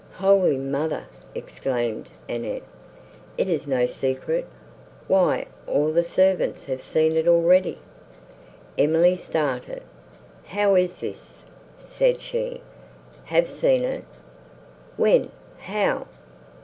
[0.17, 1.03] "Holy Mother!"
[1.35, 2.63] exclaimed Annette,
[3.37, 4.47] "it is no secret;
[5.07, 7.77] why all the servants have seen it already!"
[8.79, 9.83] Emily started.
[10.45, 11.43] "How is this?"
[11.77, 14.03] said she—"Have seen it!
[14.97, 16.07] When?—how?"